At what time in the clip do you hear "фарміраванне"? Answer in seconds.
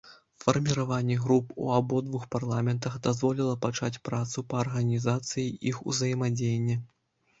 0.43-1.17